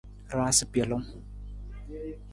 [0.35, 1.07] Raasa pelung.